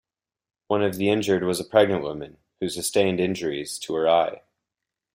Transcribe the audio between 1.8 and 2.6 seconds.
woman,